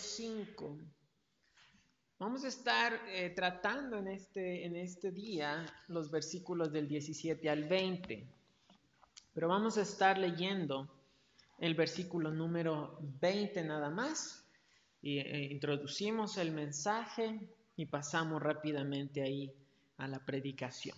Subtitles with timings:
[0.00, 0.78] Mateo 5.
[2.18, 7.64] Vamos a estar eh, tratando en este, en este día los versículos del 17 al
[7.64, 8.26] 20,
[9.34, 10.88] pero vamos a estar leyendo
[11.58, 14.42] el versículo número 20 nada más
[15.02, 17.38] y eh, introducimos el mensaje
[17.76, 19.52] y pasamos rápidamente ahí
[19.98, 20.96] a la predicación.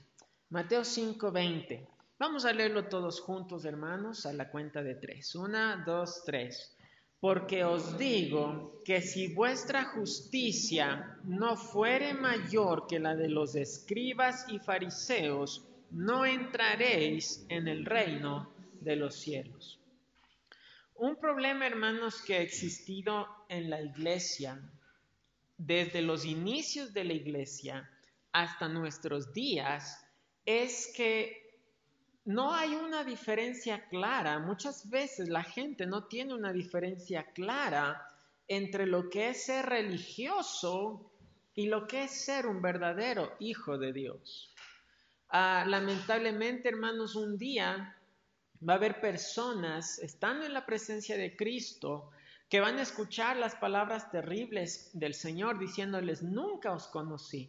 [0.50, 1.88] Mateo 5, 20.
[2.20, 5.34] Vamos a leerlo todos juntos, hermanos, a la cuenta de tres.
[5.34, 6.76] Una, dos, tres.
[7.22, 14.44] Porque os digo que si vuestra justicia no fuere mayor que la de los escribas
[14.48, 19.78] y fariseos, no entraréis en el reino de los cielos.
[20.96, 24.60] Un problema, hermanos, que ha existido en la iglesia
[25.56, 27.88] desde los inicios de la iglesia
[28.32, 30.04] hasta nuestros días
[30.44, 31.41] es que
[32.24, 34.38] no hay una diferencia clara.
[34.38, 38.06] Muchas veces la gente no tiene una diferencia clara
[38.46, 41.10] entre lo que es ser religioso
[41.54, 44.54] y lo que es ser un verdadero hijo de Dios.
[45.28, 47.96] Ah, lamentablemente, hermanos, un día
[48.66, 52.10] va a haber personas estando en la presencia de Cristo
[52.48, 57.48] que van a escuchar las palabras terribles del Señor diciéndoles, nunca os conocí.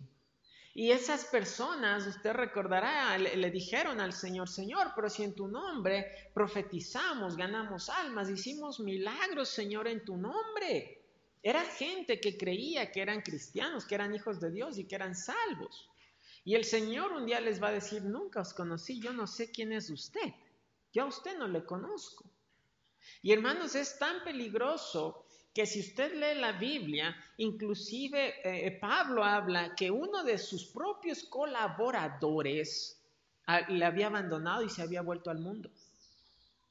[0.76, 6.32] Y esas personas, usted recordará, le, dijeron al Señor, Señor, pero si en tu nombre
[6.34, 11.00] profetizamos, ganamos almas, hicimos milagros, Señor, en tu nombre.
[11.44, 15.14] Era gente que creía que eran cristianos, que eran hijos de Dios y que eran
[15.14, 15.92] salvos.
[16.44, 19.52] Y el Señor un día les va a decir, nunca os conocí, yo no sé
[19.52, 20.34] quién es usted,
[20.92, 22.26] yo a usted no le conozco.
[23.22, 25.23] Y hermanos, es tan peligroso
[25.54, 31.24] que si usted lee la Biblia, inclusive eh, Pablo habla que uno de sus propios
[31.24, 33.00] colaboradores
[33.46, 35.70] ah, le había abandonado y se había vuelto al mundo.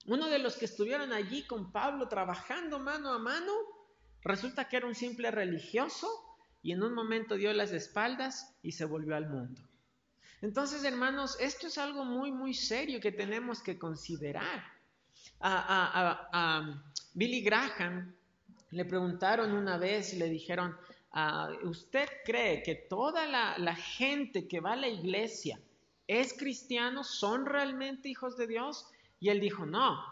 [0.07, 3.53] Uno de los que estuvieron allí con Pablo trabajando mano a mano,
[4.23, 6.09] resulta que era un simple religioso
[6.61, 9.63] y en un momento dio las espaldas y se volvió al mundo.
[10.41, 14.65] Entonces, hermanos, esto es algo muy, muy serio que tenemos que considerar.
[15.41, 16.83] A,
[17.15, 18.15] Billy Graham
[18.73, 20.77] le preguntaron una vez y le dijeron,
[21.13, 25.61] ah, ¿usted cree que toda la, gente que va a la iglesia
[26.07, 27.05] es cristiano?
[27.05, 28.87] ¿Son realmente hijos de Dios?
[29.21, 30.03] Y él dijo, no.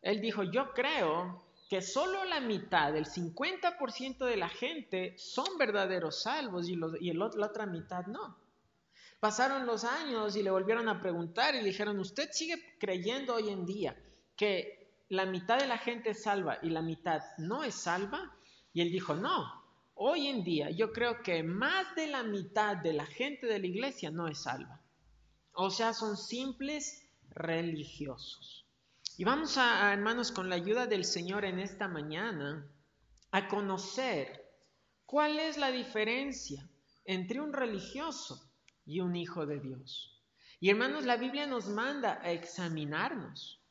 [0.00, 6.22] Él dijo, yo creo que solo la mitad, el 50% de la gente son verdaderos
[6.22, 8.36] salvos y, y la otra mitad no.
[9.20, 13.50] Pasaron los años y le volvieron a preguntar y le dijeron, ¿usted sigue creyendo hoy
[13.50, 13.96] en día
[14.34, 14.81] que
[15.12, 18.34] la mitad de la gente es salva y la mitad no es salva?
[18.72, 19.62] Y él dijo, no,
[19.92, 23.66] hoy en día yo creo que más de la mitad de la gente de la
[23.66, 24.80] iglesia no es salva.
[25.52, 28.66] O sea, son simples religiosos.
[29.18, 32.66] Y vamos a, hermanos, con la ayuda del Señor en esta mañana,
[33.32, 34.50] a conocer
[35.04, 36.66] cuál es la diferencia
[37.04, 38.50] entre un religioso
[38.86, 40.22] y un hijo de Dios.
[40.58, 43.61] Y hermanos, la Biblia nos manda a examinarnos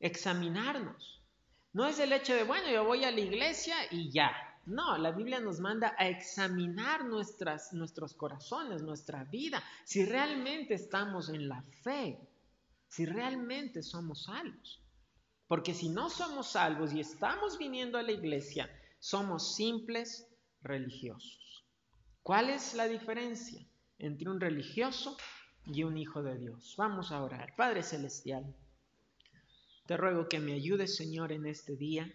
[0.00, 1.22] examinarnos.
[1.72, 4.32] No es el hecho de, bueno, yo voy a la iglesia y ya.
[4.66, 11.28] No, la Biblia nos manda a examinar nuestras, nuestros corazones, nuestra vida, si realmente estamos
[11.28, 12.18] en la fe,
[12.88, 14.82] si realmente somos salvos.
[15.46, 18.68] Porque si no somos salvos y estamos viniendo a la iglesia,
[18.98, 20.26] somos simples
[20.62, 21.64] religiosos.
[22.22, 23.64] ¿Cuál es la diferencia
[23.98, 25.16] entre un religioso
[25.64, 26.74] y un hijo de Dios?
[26.76, 27.54] Vamos a orar.
[27.54, 28.52] Padre Celestial.
[29.86, 32.12] Te ruego que me ayudes, Señor, en este día.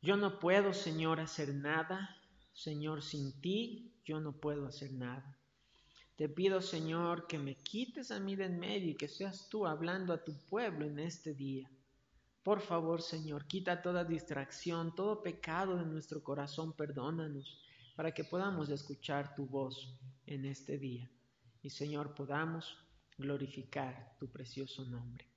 [0.00, 2.16] Yo no puedo, Señor, hacer nada.
[2.52, 5.36] Señor, sin ti yo no puedo hacer nada.
[6.16, 9.66] Te pido, Señor, que me quites a mí de en medio y que seas tú
[9.66, 11.68] hablando a tu pueblo en este día.
[12.44, 17.60] Por favor, Señor, quita toda distracción, todo pecado de nuestro corazón, perdónanos,
[17.96, 21.10] para que podamos escuchar tu voz en este día.
[21.62, 22.76] Y, Señor, podamos
[23.18, 25.31] glorificar tu precioso nombre.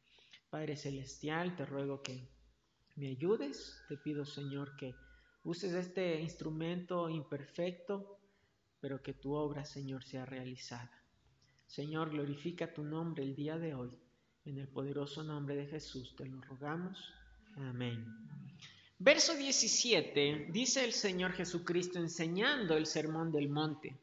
[0.56, 2.30] Padre Celestial, te ruego que
[2.96, 3.78] me ayudes.
[3.90, 4.96] Te pido, Señor, que
[5.44, 8.22] uses este instrumento imperfecto,
[8.80, 11.04] pero que tu obra, Señor, sea realizada.
[11.68, 14.00] Señor, glorifica tu nombre el día de hoy.
[14.46, 17.04] En el poderoso nombre de Jesús te lo rogamos.
[17.58, 18.06] Amén.
[18.98, 24.00] Verso 17 dice el Señor Jesucristo enseñando el sermón del monte.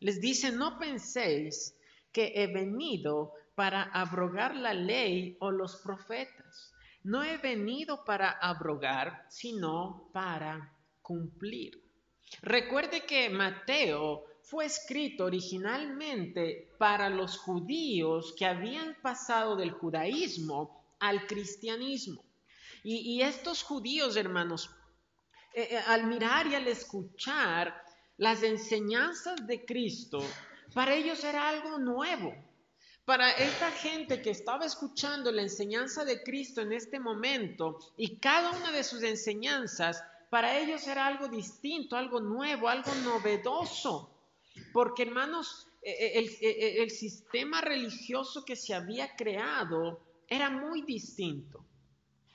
[0.00, 1.74] Les dice, no penséis
[2.12, 6.72] que he venido para abrogar la ley o los profetas.
[7.02, 10.72] No he venido para abrogar, sino para
[11.02, 11.82] cumplir.
[12.42, 21.26] Recuerde que Mateo fue escrito originalmente para los judíos que habían pasado del judaísmo al
[21.26, 22.24] cristianismo.
[22.86, 24.70] Y, estos judíos, hermanos,
[25.54, 27.74] eh, eh, al mirar y al escuchar
[28.18, 30.22] las enseñanzas de Cristo,
[30.74, 32.34] para ellos era algo nuevo.
[33.04, 38.50] Para esta gente que estaba escuchando la enseñanza de Cristo en este momento y cada
[38.50, 44.10] una de sus enseñanzas, para ellos era algo distinto, algo nuevo, algo novedoso.
[44.72, 50.80] Porque hermanos, e, e, el, e, el, sistema religioso que se había creado era muy
[50.82, 51.62] distinto.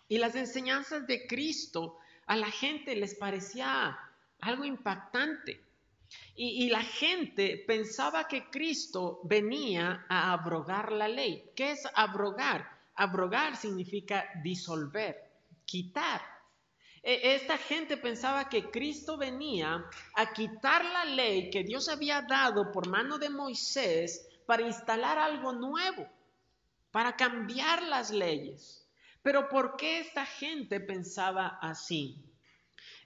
[0.07, 3.97] Y las enseñanzas de Cristo a la gente les parecía
[4.39, 5.65] algo impactante.
[6.35, 11.51] Y, la gente pensaba que Cristo venía a abrogar la ley.
[11.55, 12.67] ¿Qué es abrogar?
[12.95, 15.15] Abrogar significa disolver,
[15.65, 16.21] quitar.
[17.03, 19.85] E, esta gente pensaba que Cristo venía
[20.15, 25.51] a quitar la ley que Dios había dado por mano de Moisés para instalar algo
[25.51, 26.07] nuevo,
[26.91, 28.87] para cambiar las leyes.
[29.21, 32.28] Pero ¿por qué esta gente pensaba así?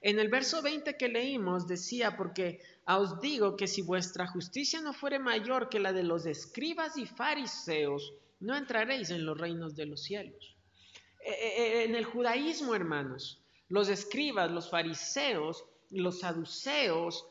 [0.03, 4.91] En el verso 20 que leímos decía, porque os digo que si vuestra justicia no
[4.91, 9.85] fuere mayor que la de los escribas y fariseos, no entraréis en los reinos de
[9.85, 10.57] los cielos.
[11.21, 17.25] Eh, eh, eh, en el judaísmo, hermanos, los escribas, los fariseos, los saduceos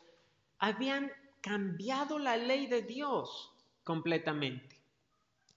[0.58, 3.52] habían cambiado la ley de Dios
[3.84, 4.80] completamente.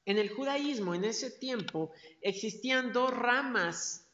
[0.03, 4.05] En el judaísmo, en ese tiempo, existían dos ramas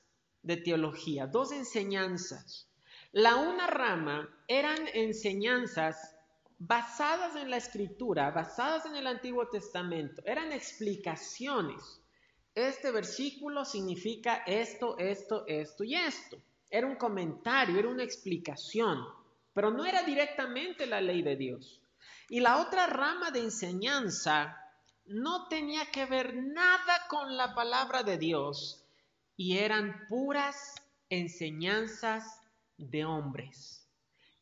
[0.44, 2.68] de teología, dos enseñanzas.
[3.14, 6.16] La una rama eran enseñanzas
[6.58, 12.02] basadas en la escritura, basadas en el Antiguo Testamento, eran explicaciones.
[12.56, 16.38] Este versículo significa esto, esto, esto y esto.
[16.70, 19.04] Era un comentario, era una explicación,
[19.54, 21.82] pero no era directamente la ley de Dios.
[22.30, 24.58] Y la otra rama de enseñanza
[25.06, 28.86] no tenía que ver nada con la palabra de Dios
[29.36, 30.76] y eran puras
[31.10, 32.41] enseñanzas
[32.90, 33.88] de hombres.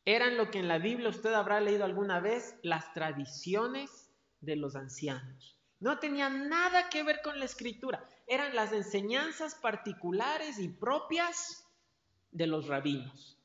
[0.04, 4.10] Eran lo que en la Biblia usted habrá leído alguna vez, las tradiciones
[4.40, 5.58] de los ancianos.
[5.78, 11.66] No tenían nada que ver con la escritura, eran las enseñanzas particulares y propias
[12.30, 13.36] de los rabinos.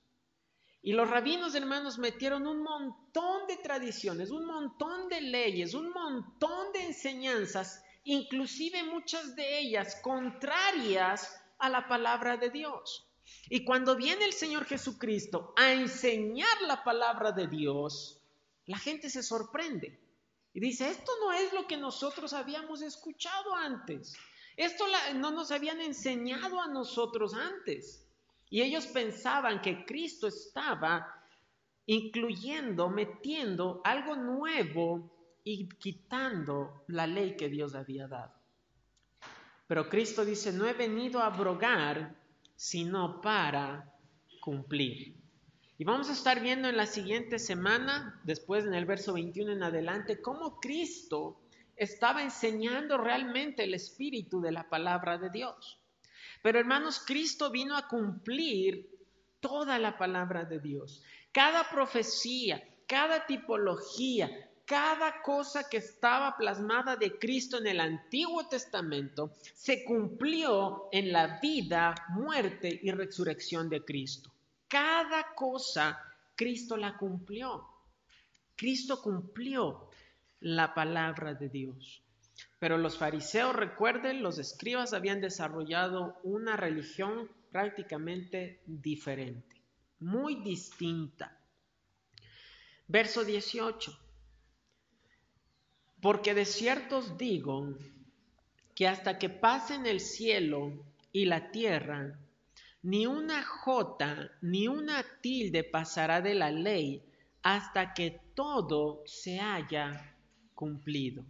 [0.82, 6.72] Y los rabinos, hermanos, metieron un montón de tradiciones, un montón de leyes, un montón
[6.74, 13.05] de enseñanzas, inclusive muchas de ellas contrarias a la palabra de Dios.
[13.50, 18.22] Y cuando viene el Señor Jesucristo a enseñar la palabra de Dios,
[18.66, 20.00] la gente se sorprende
[20.54, 24.16] y dice, esto no es lo que nosotros habíamos escuchado antes.
[24.56, 24.86] Esto
[25.16, 28.08] no nos habían enseñado a nosotros antes.
[28.50, 31.22] Y ellos pensaban que Cristo estaba
[31.88, 35.12] incluyendo, metiendo algo nuevo
[35.44, 38.34] y quitando la ley que Dios había dado.
[39.68, 42.16] Pero Cristo dice, no he venido a abrogar,
[42.56, 43.94] sino para
[44.40, 45.16] cumplir.
[45.78, 49.64] Y vamos a estar viendo en la siguiente semana, después en el verso 21 en
[49.64, 51.42] adelante, cómo Cristo
[51.76, 55.82] estaba enseñando realmente el espíritu de la palabra de Dios.
[56.42, 58.90] Pero hermanos, Cristo vino a cumplir
[59.40, 61.04] toda la palabra de Dios.
[61.32, 64.30] Cada profecía, cada tipología,
[64.66, 71.40] cada cosa que estaba plasmada de Cristo en el Antiguo Testamento se cumplió en la
[71.40, 74.32] vida, muerte y resurrección de Cristo.
[74.68, 76.02] Cada cosa
[76.36, 77.68] Cristo la cumplió.
[78.56, 79.90] Cristo cumplió
[80.40, 82.02] la palabra de Dios.
[82.58, 89.62] Pero los fariseos, recuerden, los escribas habían desarrollado una religión prácticamente diferente,
[90.00, 91.38] muy distinta.
[92.88, 94.05] Verso 18.
[96.06, 97.74] Porque de cierto os digo
[98.76, 100.72] que hasta que pasen el cielo
[101.12, 102.16] y la tierra,
[102.84, 107.02] ni una jota ni una tilde pasará de la ley
[107.42, 110.16] hasta que todo se haya
[110.54, 111.26] cumplido.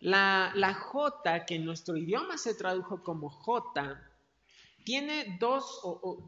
[0.00, 4.02] La, la jota, que en nuestro idioma se tradujo como jota,
[4.82, 5.80] tiene dos,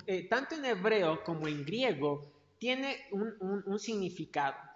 [0.06, 4.69] eh, tanto en hebreo como en griego, tiene un significado.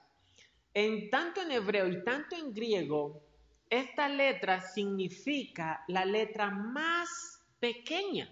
[0.75, 3.23] En tanto en hebreo y tanto en griego,
[3.71, 8.29] esta letra significa la letra más pequeña.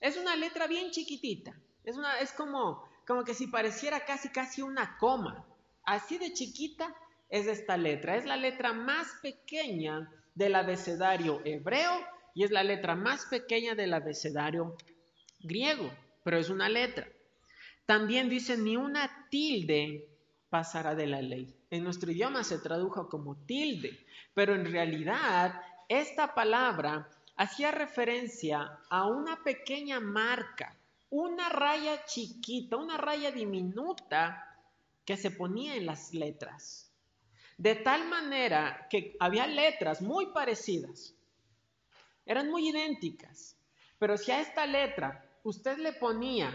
[0.00, 1.54] Es una letra bien chiquitita.
[1.84, 5.46] Es, como, como que si pareciera casi casi una coma.
[5.84, 6.94] Así de chiquita
[7.28, 8.16] es esta letra.
[8.16, 11.92] Es la letra más pequeña del abecedario hebreo
[12.34, 14.76] y es la letra más pequeña del abecedario
[15.40, 15.90] griego,
[16.24, 17.08] pero es una letra.
[17.84, 20.08] También dice ni una tilde
[20.48, 21.57] pasará de la ley.
[21.70, 29.06] En nuestro idioma se tradujo como tilde, pero en realidad esta palabra hacía referencia a
[29.06, 30.76] una pequeña marca,
[31.10, 34.56] una raya chiquita, una raya diminuta
[35.04, 36.90] que se ponía en las letras.
[37.56, 41.14] De tal manera que había letras muy parecidas,
[42.24, 43.56] eran muy idénticas,
[43.98, 46.52] pero si a esta letra usted le ponía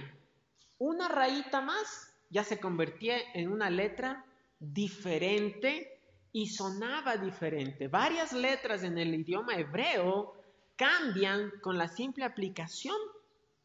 [0.78, 4.26] una rayita más, ya se convertía en una letra
[4.72, 6.00] diferente
[6.32, 7.88] y sonaba diferente.
[7.88, 10.36] Varias letras en el idioma hebreo
[10.76, 12.96] cambian con la simple aplicación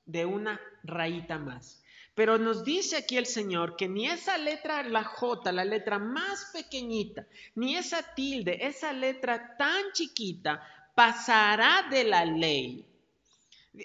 [0.05, 1.83] de una rayita más.
[2.15, 6.51] Pero nos dice aquí el Señor que ni esa letra, la J, la letra más
[6.53, 10.61] pequeñita, ni esa tilde, esa letra tan chiquita,
[10.97, 12.85] pasará de la ley.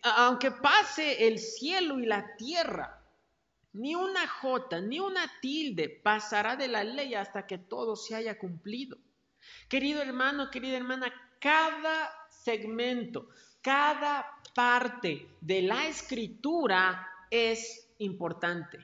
[0.01, 3.02] Aunque pase el cielo y la tierra,
[3.73, 8.37] ni una J, ni una tilde pasará de la ley hasta que todo se haya
[8.37, 8.97] cumplido.
[9.67, 13.29] Querido hermano, querida hermana, cada segmento,
[13.61, 18.77] cada parte de la escritura es importante.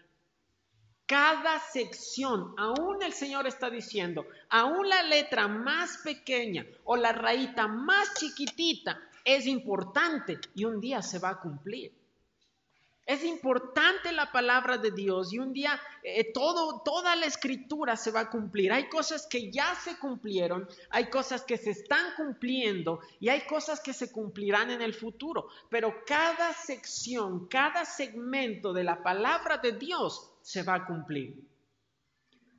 [1.06, 7.68] Cada sección, aún el Señor está diciendo, aún la letra más pequeña o la rayita
[7.68, 11.99] más chiquitita es importante y un día se va a cumplir.
[13.10, 18.12] Es importante la palabra de Dios y un día eh, todo, toda la escritura se
[18.12, 18.72] va a cumplir.
[18.72, 23.80] Hay cosas que ya se cumplieron, hay cosas que se están cumpliendo y hay cosas
[23.80, 25.48] que se cumplirán en el futuro.
[25.72, 31.44] Pero cada sección, cada segmento de la palabra de Dios se va a cumplir.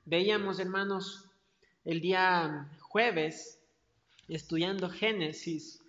[0.04, 1.26] Veíamos, hermanos,
[1.85, 3.61] el día jueves,
[4.26, 5.80] estudiando Génesis,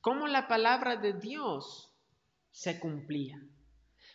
[0.00, 1.92] cómo la palabra de Dios
[2.50, 3.40] se cumplía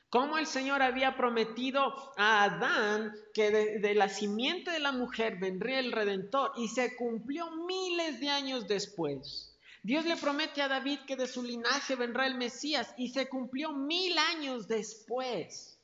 [0.09, 5.79] cómo el Señor había prometido a Adán que de, la simiente de la mujer vendría
[5.79, 9.57] el Redentor y se cumplió miles de años después.
[9.83, 13.71] Dios le promete a David que de su linaje vendrá el Mesías y se cumplió
[13.71, 15.79] mil años después.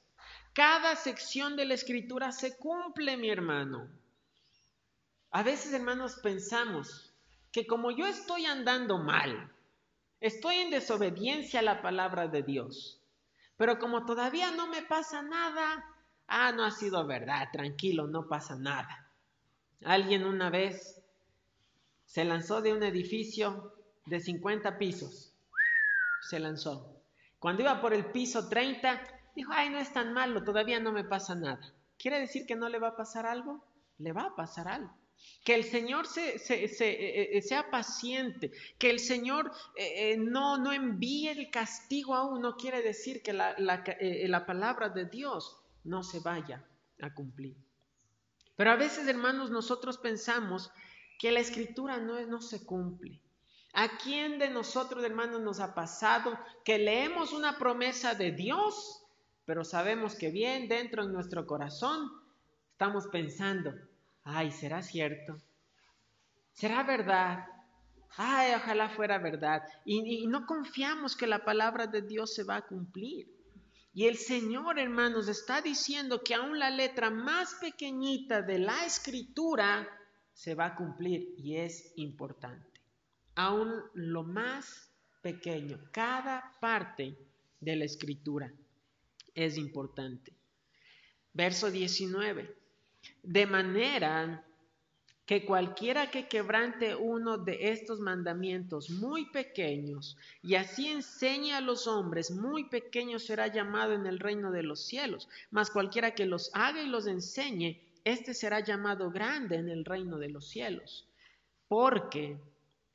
[0.53, 3.89] Cada sección de la escritura se cumple, mi hermano.
[5.29, 7.13] A veces, hermanos, pensamos
[7.51, 9.51] que como yo estoy andando mal,
[10.19, 13.00] estoy en desobediencia a la palabra de Dios,
[13.61, 15.85] pero como todavía no me pasa nada,
[16.25, 19.07] ah, no ha sido verdad, tranquilo, no pasa nada.
[19.85, 20.99] Alguien una vez
[22.03, 23.75] se lanzó de un edificio
[24.07, 25.35] de 50 pisos.
[26.21, 27.03] Se lanzó.
[27.37, 28.99] Cuando iba por el piso 30,
[29.35, 31.71] dijo, ay, no es tan malo, todavía no me pasa nada.
[31.99, 33.63] ¿Quiere decir que no le va a pasar algo?
[33.99, 34.91] Le va a pasar algo.
[35.43, 41.29] Que el Señor se, eh, eh, sea paciente, que el Señor eh, no, no envíe
[41.29, 46.63] el castigo aún, no quiere decir que la, la palabra de Dios no se vaya
[47.01, 47.55] a cumplir.
[48.55, 50.71] Pero a veces, hermanos, nosotros pensamos
[51.17, 53.19] que la escritura no, no se cumple.
[53.73, 59.03] ¿A quién de nosotros, hermanos, nos ha pasado que leemos una promesa de Dios,
[59.45, 62.11] pero sabemos que bien dentro en nuestro corazón
[62.71, 63.73] estamos pensando,
[64.23, 65.37] ay, ¿será cierto?
[66.53, 67.45] ¿Será verdad?
[68.17, 69.63] Ay, ojalá fuera verdad.
[69.85, 73.27] Y, no confiamos que la palabra de Dios se va a cumplir.
[73.93, 79.87] Y el Señor, hermanos, está diciendo que aún la letra más pequeñita de la escritura
[80.33, 82.81] se va a cumplir y es importante.
[83.35, 87.17] Aún lo más pequeño, cada parte
[87.59, 88.53] de la escritura
[89.33, 90.33] es importante.
[91.33, 92.60] Verso 19
[93.23, 94.43] de manera
[95.25, 101.87] que cualquiera que quebrante uno de estos mandamientos muy pequeños y así enseñe a los
[101.87, 106.51] hombres, muy pequeño será llamado en el reino de los cielos, mas cualquiera que los
[106.53, 111.07] haga y los enseñe, éste será llamado grande en el reino de los cielos.
[111.67, 112.37] Porque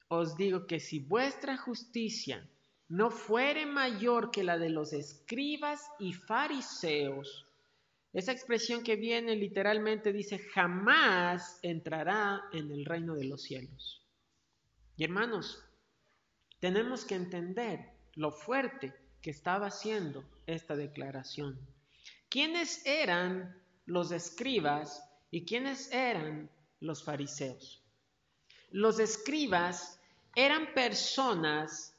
[0.09, 2.47] os digo que si vuestra justicia
[2.89, 7.46] no fuere mayor que la de los escribas y fariseos,
[8.17, 14.03] esa expresión que viene literalmente dice, jamás entrará en el reino de los cielos.
[14.97, 15.63] Y hermanos,
[16.59, 21.61] tenemos que entender lo fuerte que estaba haciendo esta declaración.
[22.31, 26.49] ¿Quiénes eran los escribas y quiénes eran
[26.81, 27.85] los fariseos?
[28.71, 30.01] Los escribas
[30.35, 31.95] eran personas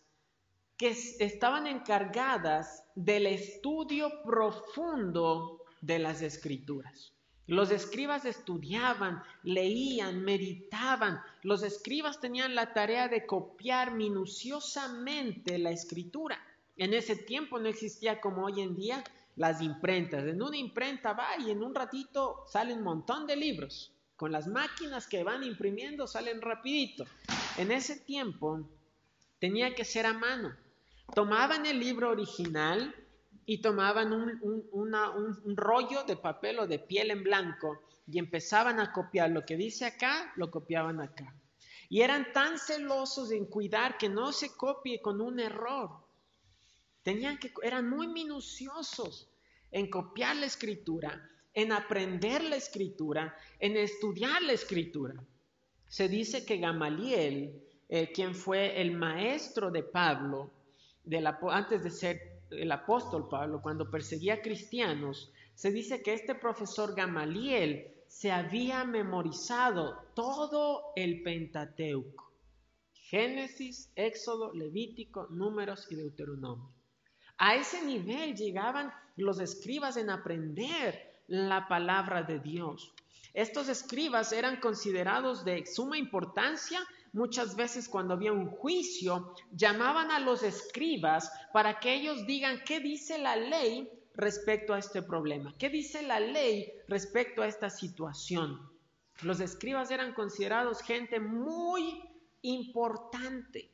[0.78, 7.14] que estaban encargadas del estudio profundo de las escrituras.
[7.48, 11.22] Los escribas estudiaban, leían, meditaban.
[11.44, 16.38] Los escribas tenían la tarea de copiar minuciosamente la escritura.
[16.76, 19.02] En ese tiempo no existía como hoy en día
[19.38, 20.26] las imprentas.
[20.28, 23.94] En una imprenta va y en un ratito salen un montón de libros.
[24.18, 27.06] Con las máquinas que van imprimiendo salen rapidito.
[27.58, 28.68] En ese tiempo
[29.40, 30.54] tenía que ser a mano.
[31.16, 32.94] Tomaban el libro original,
[33.50, 39.30] y tomaban un, rollo de papel o de piel en blanco y empezaban a copiar
[39.32, 41.34] lo que dice acá, lo copiaban acá.
[41.88, 45.92] Y eran tan celosos en cuidar que no se copie con un error.
[47.04, 49.30] Tenían que, eran muy minuciosos
[49.72, 55.16] en copiar la escritura, en aprender la escritura, en estudiar la escritura.
[55.88, 60.52] Se dice que Gamaliel, eh, quien fue el maestro de Pablo,
[61.50, 67.94] antes de ser el apóstol Pablo, cuando perseguía cristianos, se dice que este profesor Gamaliel
[68.08, 72.32] se había memorizado todo el Pentateuco.
[72.94, 76.72] Génesis, Éxodo, Levítico, Números y Deuteronomio.
[77.38, 82.94] A ese nivel llegaban los escribas en aprender la palabra de Dios.
[83.34, 86.80] Estos escribas eran considerados de suma importancia
[87.18, 92.80] muchas veces cuando había un juicio, llamaban a los escribas para que ellos digan qué
[92.80, 98.62] dice la ley respecto a este problema, qué dice la ley respecto a esta situación.
[99.24, 102.02] Los escribas eran considerados gente muy
[102.44, 103.72] importante.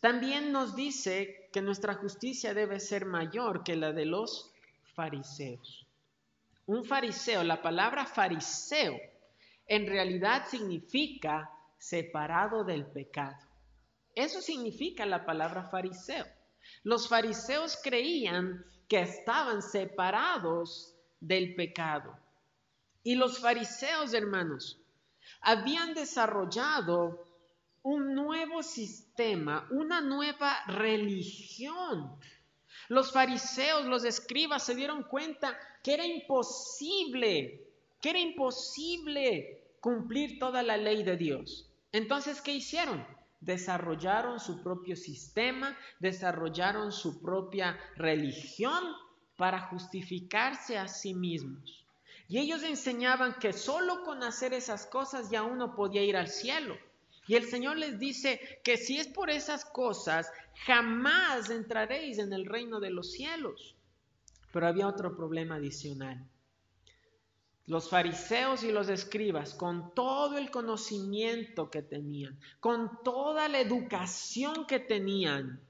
[0.00, 4.52] También nos dice que nuestra justicia debe ser mayor que la de los
[4.94, 5.86] fariseos.
[6.66, 8.96] Un fariseo, la palabra fariseo,
[9.66, 11.50] en realidad significa
[11.82, 13.36] separado del pecado.
[14.14, 16.24] Eso significa la palabra fariseo.
[16.84, 22.16] Los fariseos creían que estaban separados del pecado.
[23.02, 24.80] Y los fariseos, hermanos,
[25.40, 27.26] habían desarrollado
[27.82, 32.16] un nuevo sistema, una nueva religión.
[32.88, 37.66] Los fariseos, los escribas se dieron cuenta que era imposible,
[38.00, 41.68] que era imposible cumplir toda la ley de Dios.
[41.92, 43.06] Entonces, ¿qué hicieron?
[43.40, 48.82] Desarrollaron su propio sistema, desarrollaron su propia religión
[49.36, 51.84] para justificarse a sí mismos.
[52.28, 56.76] Y ellos enseñaban que solo con hacer esas cosas ya uno podía ir al cielo.
[57.26, 60.30] Y el Señor les dice que si es por esas cosas,
[60.66, 63.76] jamás entraréis en el reino de los cielos.
[64.52, 66.26] Pero había otro problema adicional.
[67.66, 74.66] Los fariseos y los escribas, con todo el conocimiento que tenían, con toda la educación
[74.66, 75.60] que tenían,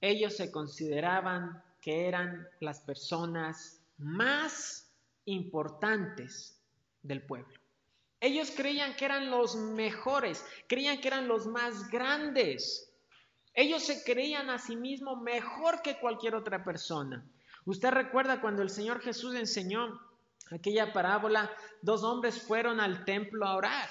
[0.00, 4.92] ellos se consideraban que eran las personas más
[5.24, 6.60] importantes
[7.02, 7.58] del pueblo.
[8.20, 12.92] Ellos creían que eran los mejores, creían que eran los más grandes.
[13.54, 17.24] Ellos se creían a sí mismos mejor que cualquier otra persona.
[17.64, 20.00] Usted recuerda cuando el Señor Jesús enseñó
[20.50, 21.50] aquella parábola,
[21.82, 23.88] dos hombres fueron al templo a orar.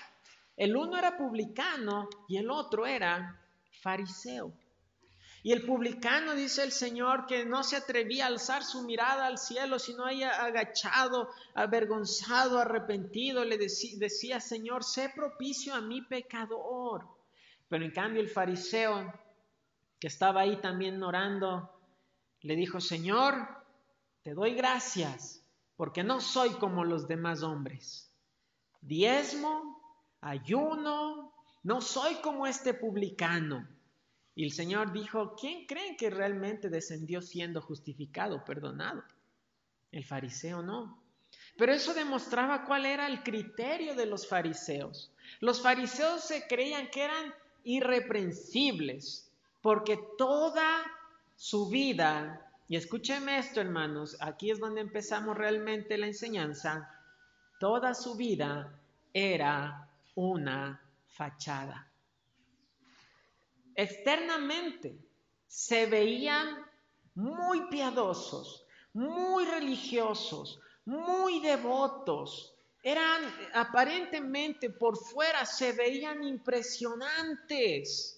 [0.55, 3.39] El uno era publicano y el otro era
[3.81, 4.53] fariseo.
[5.43, 9.37] Y el publicano dice el Señor que no se atrevía a alzar su mirada al
[9.37, 17.07] cielo, sino haya agachado, avergonzado, arrepentido, le decía, Señor, sé propicio a mi pecador.
[17.69, 19.13] Pero en cambio el fariseo,
[19.99, 21.71] que estaba ahí también orando,
[22.41, 23.35] le dijo, Señor,
[24.23, 25.36] te doy gracias
[25.77, 28.11] porque no soy como los demás hombres.
[28.81, 29.79] Diezmo,
[30.19, 33.67] ayuno, no soy como este publicano.
[34.35, 39.03] Y el Señor dijo, ¿quién creen que realmente descendió siendo justificado, perdonado?
[39.91, 41.01] El fariseo no.
[41.57, 45.11] Pero eso demostraba cuál era el criterio de los fariseos.
[45.39, 50.83] Los fariseos se creían que eran irreprensibles, porque toda
[51.35, 56.91] su vida y escúcheme esto, hermanos, aquí es donde empezamos realmente la enseñanza.
[57.59, 58.77] Toda su vida
[59.13, 61.89] era una fachada.
[63.73, 64.99] Externamente
[65.47, 66.65] se veían
[67.15, 72.53] muy piadosos, muy religiosos, muy devotos.
[72.83, 73.21] Eran
[73.53, 78.16] aparentemente por fuera se veían impresionantes.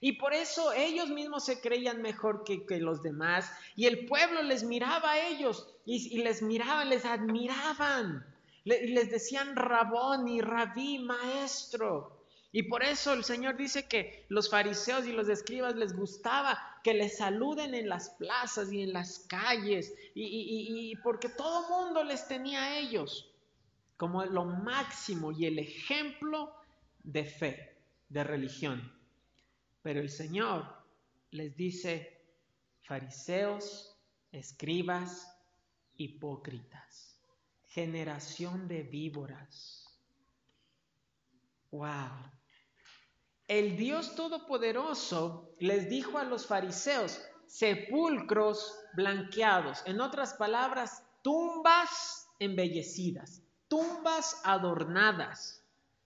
[0.00, 3.50] Y por eso ellos mismos se creían mejor que, los demás.
[3.76, 8.26] Y el pueblo les miraba a ellos y, les miraban, les admiraban.
[8.64, 12.24] y les decían rabón y rabí, maestro.
[12.52, 16.94] Y por eso el Señor dice que los fariseos y los escribas les gustaba que
[16.94, 19.92] les saluden en las plazas y en las calles.
[20.14, 23.34] Y, y porque todo mundo les tenía a ellos
[23.96, 26.54] como lo máximo y el ejemplo
[27.02, 27.76] de fe,
[28.08, 28.92] de religión.
[29.84, 30.64] Pero el Señor
[31.30, 32.18] les dice,
[32.84, 33.94] fariseos,
[34.32, 35.28] escribas,
[35.98, 37.20] hipócritas,
[37.66, 39.84] generación de víboras.
[41.70, 42.32] Wow.
[43.46, 49.82] El Dios Todopoderoso les dijo a los fariseos, sepulcros blanqueados.
[49.84, 55.62] En otras palabras, tumbas embellecidas, tumbas adornadas.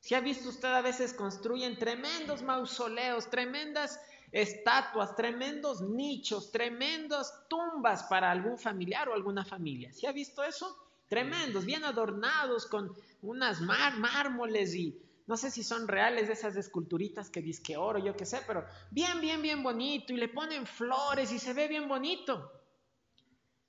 [0.08, 4.00] Si ha visto usted a veces construyen tremendos mausoleos, tremendas
[4.32, 9.92] estatuas, tremendos nichos, tremendas tumbas para algún familiar o alguna familia.
[9.92, 10.74] ¿Si ha visto eso?
[11.08, 12.90] Tremendos, bien adornados con
[13.20, 18.24] unas mármoles y no sé si son reales esas esculturitas que disque oro, yo qué
[18.24, 22.50] sé, pero bien, bien, bien bonito y le ponen flores y se ve bien bonito.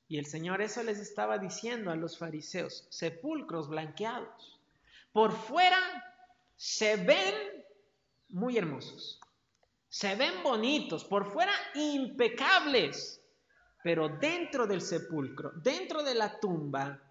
[0.07, 4.57] Y el Señor eso les estaba diciendo a los fariseos, sepulcros blanqueados.
[5.11, 6.05] Por fuera
[6.59, 7.33] se ven
[8.27, 9.21] muy hermosos,
[9.87, 13.23] se ven bonitos, por fuera impecables,
[13.81, 17.01] pero dentro del sepulcro, dentro de la tumba,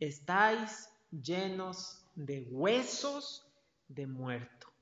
[0.00, 3.46] estáis llenos de huesos
[3.86, 4.72] de muerto.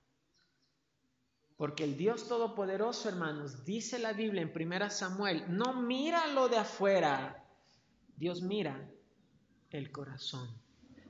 [1.57, 6.59] Porque el Dios Todopoderoso, hermanos, dice la Biblia en 1 Samuel, no mira lo de
[6.59, 7.45] afuera,
[8.17, 8.89] Dios mira
[9.71, 10.49] el corazón.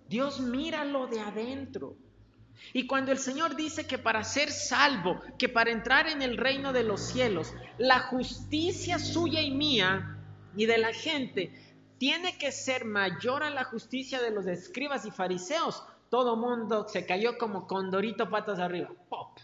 [0.08, 1.98] Dios mira lo de adentro.
[2.72, 6.72] Y cuando el Señor dice que para ser salvo, que para entrar en el reino
[6.72, 10.18] de los cielos, la justicia suya y mía
[10.56, 11.52] y de la gente
[11.98, 17.06] tiene que ser mayor a la justicia de los escribas y fariseos, todo mundo se
[17.06, 18.90] cayó como condorito patas arriba.
[19.08, 19.38] ¡Pop!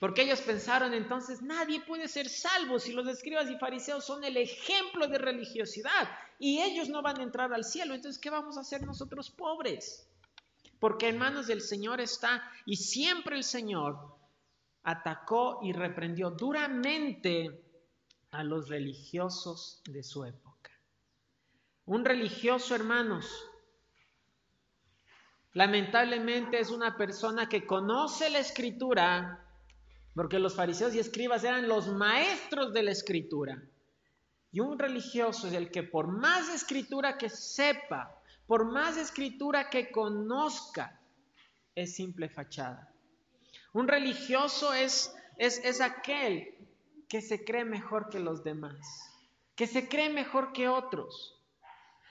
[0.00, 4.36] Porque ellos pensaron entonces, nadie puede ser salvo si los escribas y fariseos son el
[4.36, 7.94] ejemplo de religiosidad y ellos no van a entrar al cielo.
[7.94, 10.07] Entonces, ¿qué vamos a hacer nosotros pobres?
[10.78, 14.16] Porque en manos del Señor está y siempre el Señor
[14.82, 17.62] atacó y reprendió duramente
[18.30, 20.70] a los religiosos de su época.
[21.86, 23.26] Un religioso, hermanos,
[25.54, 29.44] lamentablemente es una persona que conoce la escritura,
[30.14, 33.62] porque los fariseos y escribas eran los maestros de la escritura.
[34.52, 38.17] Y un religioso es el que por más escritura que sepa,
[38.48, 41.00] por más escritura que conozca,
[41.76, 42.92] es simple fachada.
[43.72, 46.56] Un religioso es, es, es aquel
[47.08, 48.80] que se cree mejor que los demás,
[49.54, 51.38] que se cree mejor que otros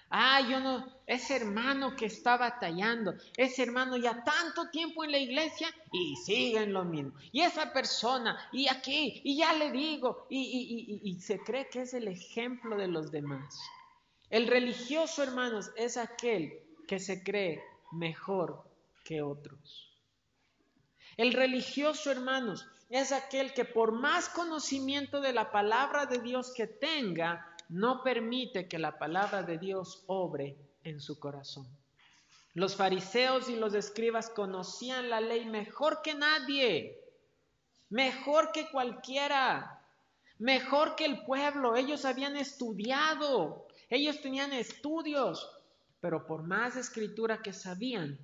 [0.09, 5.17] Ah, yo no, ese hermano que está batallando, ese hermano ya tanto tiempo en la
[5.17, 7.11] iglesia y sigue en lo mismo.
[7.33, 11.93] Y esa persona, y aquí, y ya le digo, y, y se cree que es
[11.93, 13.59] el ejemplo de los demás.
[14.29, 18.63] El religioso, hermanos, es aquel que se cree mejor
[19.03, 19.93] que otros.
[21.15, 26.67] El religioso, hermanos, es aquel que por más conocimiento de la palabra de Dios que
[26.67, 31.67] tenga, no permite que la palabra de Dios obre en su corazón.
[32.53, 36.99] Los fariseos y los escribas conocían la ley mejor que nadie,
[37.89, 39.81] mejor que cualquiera,
[40.39, 41.75] mejor que el pueblo.
[41.75, 45.49] Ellos habían estudiado, ellos tenían estudios,
[45.99, 48.19] pero por más escritura que sabían,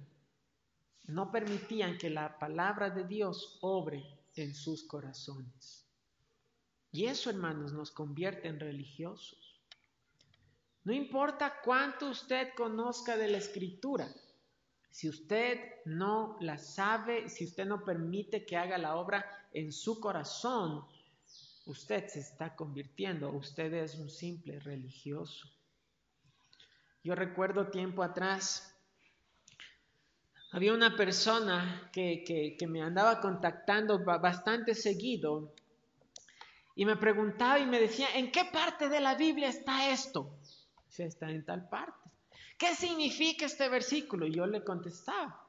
[1.06, 4.04] no permitían que la palabra de Dios obre
[4.36, 5.86] en sus corazones.
[6.91, 9.60] Y eso, hermanos, nos convierte en religiosos.
[10.84, 14.08] No importa cuánto usted conozca de la escritura,
[14.93, 19.99] si usted no la sabe, si usted no permite que haga la obra en su
[19.99, 20.86] corazón,
[21.65, 25.49] usted se está convirtiendo, usted es un simple religioso.
[27.04, 28.76] Yo recuerdo tiempo atrás,
[30.52, 32.23] había una persona que,
[32.58, 35.54] que me andaba contactando bastante seguido
[36.76, 40.38] y me preguntaba y me decía, ¿en qué parte de la Biblia está esto?
[40.89, 42.10] Se está en tal parte.
[42.58, 44.28] ¿Qué significa este versículo?
[44.28, 45.43] Y yo le contestaba.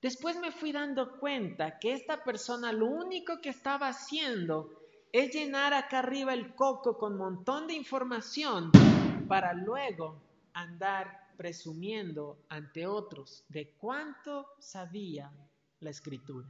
[0.00, 4.77] Después me fui dando cuenta que esta persona lo único que estaba haciendo
[5.12, 8.70] es llenar acá arriba el coco con montón de información
[9.28, 10.20] para luego
[10.52, 15.30] andar presumiendo ante otros de cuánto sabía
[15.80, 16.48] la escritura.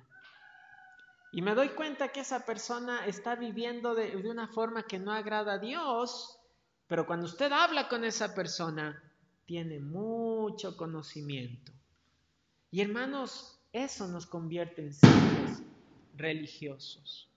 [1.31, 5.55] Y me doy cuenta que esa persona está viviendo de, una forma que no agrada
[5.55, 6.39] a Dios,
[6.87, 9.03] pero cuando usted habla con esa persona,
[9.45, 11.73] tiene mucho conocimiento.
[12.71, 15.63] Y hermanos, eso nos convierte en simples
[16.17, 17.28] religiosos.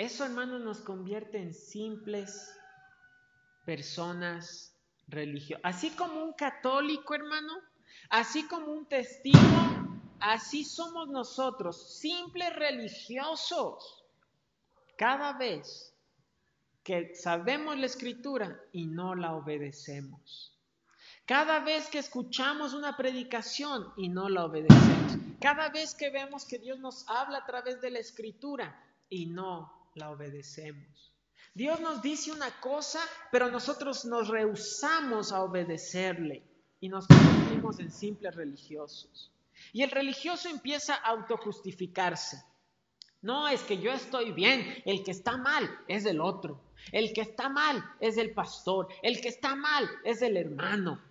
[0.00, 2.50] Eso, hermanos, nos convierte en simples
[3.66, 4.74] personas
[5.06, 5.62] religiosas.
[5.62, 7.52] Así como un católico, hermano,
[8.08, 9.38] así como un testigo
[10.20, 14.04] Así somos nosotros, simples religiosos,
[14.98, 15.94] cada vez
[16.82, 20.58] que sabemos la escritura y no la obedecemos.
[21.24, 25.16] Cada vez que escuchamos una predicación y no la obedecemos.
[25.40, 29.79] Cada vez que vemos que Dios nos habla a través de la escritura y no
[29.94, 31.14] la obedecemos.
[31.54, 33.00] Dios nos dice una cosa,
[33.32, 36.44] pero nosotros nos rehusamos a obedecerle
[36.80, 39.32] y nos convertimos en simples religiosos.
[39.72, 42.42] Y el religioso empieza a autojustificarse.
[43.22, 47.20] No, es que yo estoy bien, el que está mal es el otro, el que
[47.20, 51.02] está mal es el pastor, el que está mal es el hermano,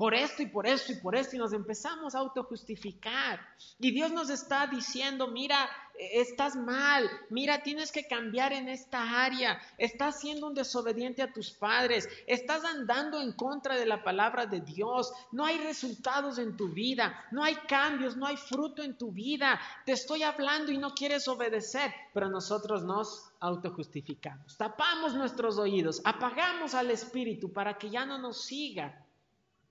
[0.00, 3.38] por esto y por esto y por esto, y nos empezamos a autojustificar.
[3.78, 9.60] Y Dios nos está diciendo, mira, estás mal, mira, tienes que cambiar en esta área,
[9.76, 14.62] estás siendo un desobediente a tus padres, estás andando en contra de la palabra de
[14.62, 19.12] Dios, no hay resultados en tu vida, no hay cambios, no hay fruto en tu
[19.12, 26.00] vida, te estoy hablando y no quieres obedecer, pero nosotros nos autojustificamos, tapamos nuestros oídos,
[26.04, 29.06] apagamos al Espíritu para que ya no nos siga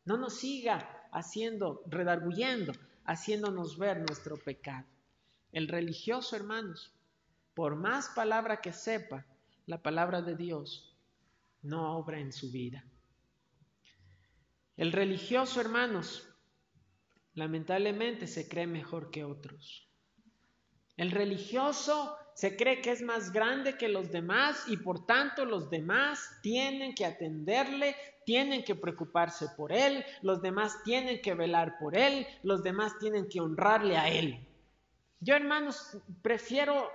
[0.10, 2.74] no nos siga haciendo, redarguyendo,
[3.06, 4.88] haciéndonos ver nuestro pecado.
[5.52, 6.92] El religioso, hermanos,
[7.54, 9.24] por más palabra que sepa,
[9.68, 10.98] la palabra de Dios
[11.62, 12.84] no obra en su vida.
[14.78, 16.28] El religioso, hermanos,
[17.36, 19.88] lamentablemente se cree mejor que otros.
[20.98, 25.70] El religioso se cree que es más grande que los demás y por tanto los
[25.70, 31.98] demás tienen que atenderle, tienen que preocuparse por él, los demás tienen que velar por
[31.98, 34.40] él, los demás tienen que honrarle a él.
[35.20, 36.90] Yo hermanos, prefiero,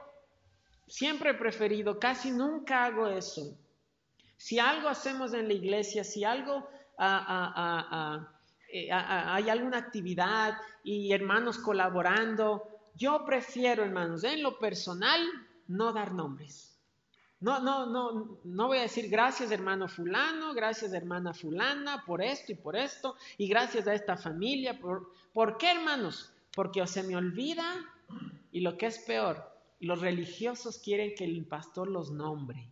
[0.86, 3.54] siempre he preferido, casi nunca hago eso.
[4.38, 6.66] Si algo hacemos en la iglesia, si algo
[8.72, 15.20] eh, hay alguna actividad y hermanos colaborando, yo prefiero, hermanos, en lo personal,
[15.66, 16.74] no dar nombres.
[17.40, 22.52] No, no, no, no voy a decir gracias hermano fulano, gracias hermana fulana por esto
[22.52, 24.78] y por esto, y gracias a esta familia.
[24.80, 26.32] ¿Por, ¿por qué hermanos?
[26.54, 27.64] Porque se me olvida
[28.50, 32.70] y lo que es peor, los religiosos quieren que el pastor los nombre.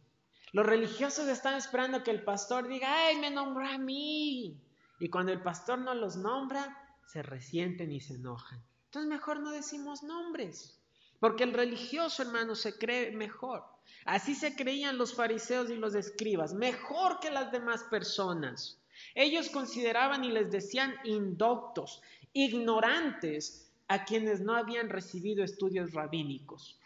[0.53, 4.57] Los religiosos están esperando que el pastor diga, ¡ay, me nombró a mí!
[5.01, 8.63] Y cuando el pastor no los nombra, se resienten y se enojan.
[8.93, 10.79] Entonces mejor no decimos nombres,
[11.19, 13.65] porque el religioso, hermano, se cree mejor.
[14.05, 18.83] Así se creían los fariseos y los escribas, mejor que las demás personas.
[19.15, 22.03] Ellos consideraban y les decían indoctos,
[22.35, 26.79] ignorantes a quienes no habían recibido estudios rabínicos.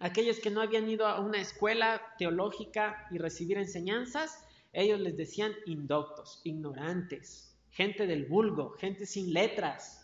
[0.00, 5.52] Aquellos que no habían ido a una escuela teológica y recibir enseñanzas, ellos les decían
[5.66, 10.03] indoctos, ignorantes, gente del vulgo, gente sin letras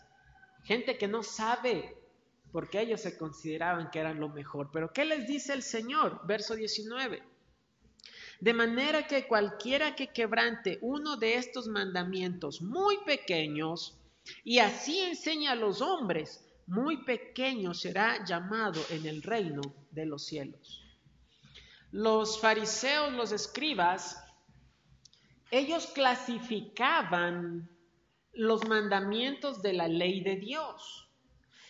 [0.63, 1.95] gente que no sabe,
[2.51, 4.69] porque ellos se consideraban que eran lo mejor.
[4.71, 6.21] Pero ¿qué les dice el Señor?
[6.25, 7.23] Verso 19.
[8.39, 13.97] De manera que cualquiera que quebrante uno de estos mandamientos muy pequeños
[14.43, 20.25] y así enseña a los hombres, muy pequeño será llamado en el reino de los
[20.25, 20.83] cielos.
[21.91, 24.23] Los fariseos, los escribas,
[25.51, 27.69] ellos clasificaban
[28.33, 31.07] los mandamientos de la ley de Dios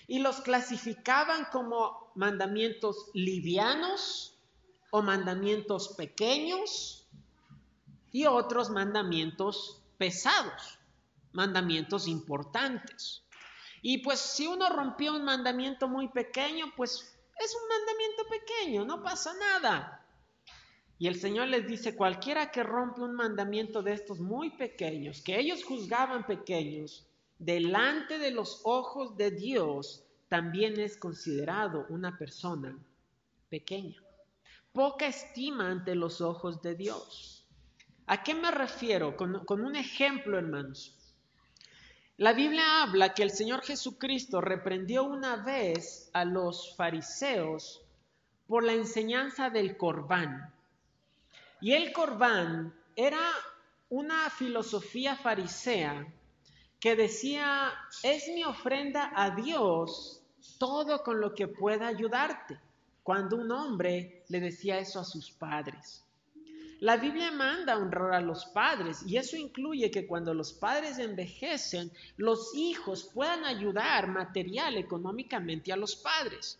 [0.07, 4.37] y los clasificaban como mandamientos livianos
[4.91, 7.07] o mandamientos pequeños
[8.11, 10.79] y otros mandamientos pesados,
[11.31, 13.23] mandamientos importantes.
[13.81, 16.91] Y pues si uno rompió un mandamiento muy pequeño, pues
[17.39, 20.00] es un mandamiento pequeño, no pasa nada.
[21.01, 25.39] Y el Señor les dice, cualquiera que rompe un mandamiento de estos muy pequeños, que
[25.39, 27.07] ellos juzgaban pequeños,
[27.39, 32.77] delante de los ojos de Dios, también es considerado una persona
[33.49, 33.99] pequeña.
[34.73, 37.47] Poca estima ante los ojos de Dios.
[38.05, 39.17] ¿A qué me refiero?
[39.17, 40.95] Con, un ejemplo, hermanos.
[42.17, 47.81] La Biblia habla que el Señor Jesucristo reprendió una vez a los fariseos
[48.45, 50.53] por la enseñanza del corbán.
[51.61, 53.21] Y el corbán era
[53.89, 56.07] una filosofía farisea
[56.79, 57.71] que decía,
[58.01, 60.21] es mi ofrenda a Dios
[60.57, 62.59] todo con lo que pueda ayudarte,
[63.03, 66.03] cuando un hombre le decía eso a sus padres.
[66.79, 71.91] La Biblia manda honrar a los padres y eso incluye que cuando los padres envejecen,
[72.17, 76.57] los hijos puedan ayudar material, económicamente a los padres.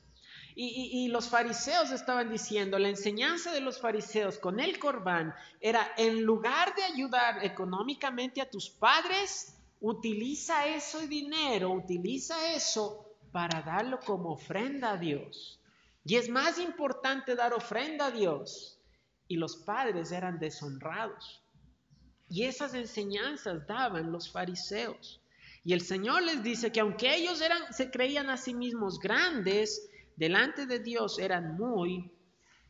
[0.56, 6.24] Y, los fariseos estaban diciendo, la enseñanza de los fariseos con el corbán era, en
[6.24, 14.34] lugar de ayudar económicamente a tus padres, utiliza ese dinero, utiliza eso para darlo como
[14.34, 15.60] ofrenda a Dios.
[16.04, 18.78] Y es más importante dar ofrenda a Dios.
[19.28, 21.42] Y los padres eran deshonrados.
[22.30, 25.22] Y esas enseñanzas daban los fariseos.
[25.64, 29.88] Y el Señor les dice que aunque ellos eran, se creían a sí mismos grandes,
[30.22, 32.12] delante de Dios eran muy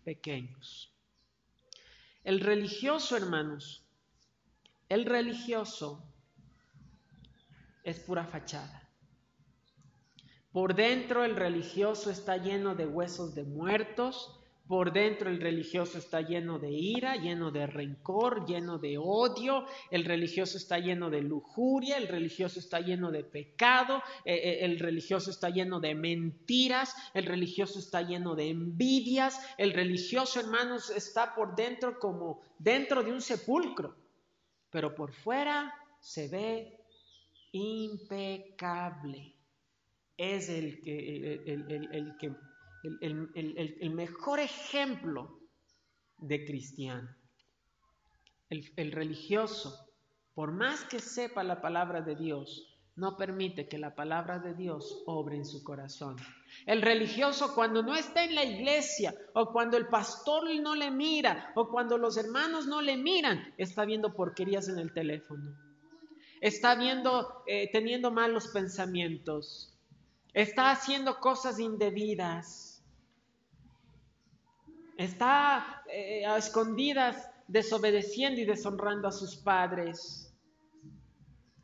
[0.06, 0.96] pequeños.
[2.24, 3.86] El religioso, hermanos,
[4.88, 6.02] el religioso
[7.84, 8.90] es pura fachada.
[10.54, 14.41] Por dentro el religioso está lleno de huesos de muertos,
[14.72, 20.06] por dentro el religioso está lleno de ira, lleno de rencor, lleno de odio, el
[20.06, 25.30] religioso está lleno de lujuria, el religioso está lleno de pecado, eh, eh, el religioso
[25.30, 31.54] está lleno de mentiras, el religioso está lleno de envidias, el religioso, hermanos, está por
[31.54, 33.94] dentro como dentro de un sepulcro,
[34.70, 36.80] pero por fuera se ve
[37.52, 39.36] impecable.
[40.16, 42.32] Es el que, el que
[42.84, 45.40] el, mejor ejemplo
[46.18, 47.10] de cristiano.
[48.50, 49.88] El, religioso,
[50.34, 55.04] por más que sepa la palabra de Dios, no permite que la palabra de Dios
[55.06, 56.18] obre en su corazón.
[56.66, 61.54] El religioso cuando no está en la iglesia o cuando el pastor no le mira
[61.56, 65.56] o cuando los hermanos no le miran, está viendo porquerías en el teléfono.
[66.42, 69.74] Está viendo, eh, teniendo malos pensamientos.
[70.34, 72.71] Está haciendo cosas indebidas
[75.04, 80.32] está eh, a escondidas desobedeciendo y deshonrando a sus padres.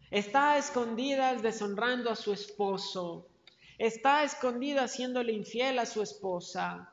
[0.10, 3.28] Está a escondidas deshonrando a su esposo.
[3.78, 6.92] Está a escondidas haciéndole infiel a su esposa.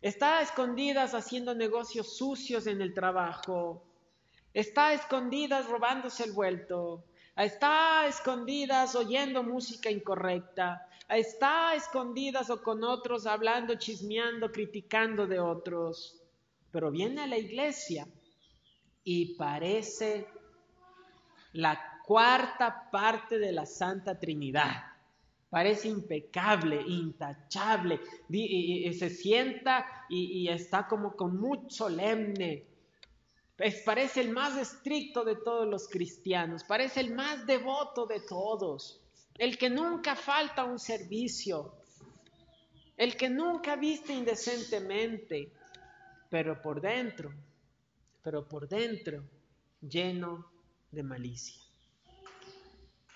[0.00, 3.82] Está a escondidas haciendo negocios sucios en el trabajo.
[4.54, 7.04] Está a escondidas robándose el vuelto.
[7.36, 15.38] Está a escondidas oyendo música incorrecta está escondidas o con otros hablando, chismeando, criticando de
[15.38, 16.20] otros,
[16.70, 18.06] pero viene a la iglesia
[19.04, 20.26] y parece
[21.52, 24.84] la cuarta parte de la Santa Trinidad.
[25.48, 32.66] Parece impecable, intachable, y, se sienta y, está como con mucho solemne.
[33.84, 39.05] parece el más estricto de todos los cristianos, parece el más devoto de todos
[39.38, 41.74] el que nunca falta un servicio,
[42.96, 45.52] el que nunca viste indecentemente,
[46.30, 47.32] pero por dentro,
[48.22, 49.22] pero por dentro
[49.80, 50.50] lleno
[50.90, 51.62] de malicia.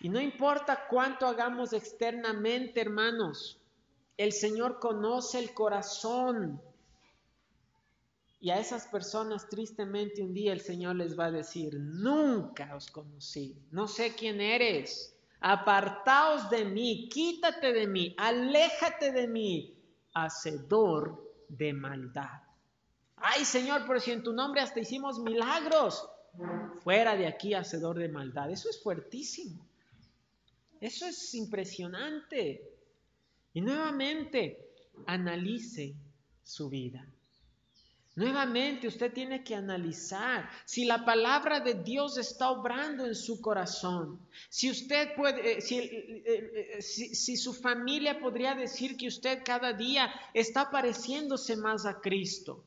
[0.01, 3.59] Y no importa cuánto hagamos externamente, hermanos,
[4.17, 6.61] el Señor conoce el corazón.
[8.43, 12.91] Y a esas personas tristemente un día el Señor les va a decir, nunca os
[12.91, 19.75] conocí, no sé quién eres apartaos de mí, quítate de mí, aléjate de mí,
[20.15, 22.43] hacedor de maldad.
[23.17, 26.09] Ay Señor, pero si en tu nombre hasta hicimos milagros,
[26.83, 28.51] fuera de aquí, hacedor de maldad.
[28.51, 29.67] Eso es fuertísimo.
[30.81, 32.63] Eso es impresionante.
[33.53, 34.73] Y nuevamente,
[35.07, 35.95] analice
[36.43, 37.07] su vida.
[38.17, 44.19] Nuevamente usted tiene que analizar si la palabra de Dios está obrando en su corazón.
[44.49, 49.73] Si usted puede, eh, eh, eh, si, si, su familia podría decir que usted cada
[49.73, 52.65] día está pareciéndose más a Cristo.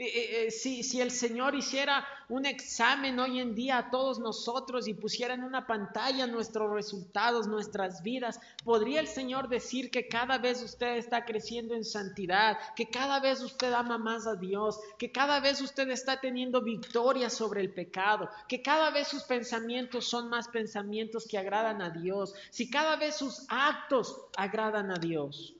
[0.00, 4.88] Eh, eh, eh, si, el Señor hiciera un examen hoy en día a todos nosotros
[4.88, 10.38] y pusiera en una pantalla nuestros resultados, nuestras vidas, podría el Señor decir que cada
[10.38, 15.12] vez usted está creciendo en santidad, que cada vez usted ama más a Dios, que
[15.12, 20.30] cada vez usted está teniendo victoria sobre el pecado, que cada vez sus pensamientos son
[20.30, 25.54] más pensamientos que agradan a Dios, si cada vez sus actos agradan a Dios.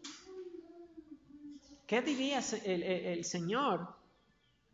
[1.87, 4.00] ¿Qué diría el, el Señor?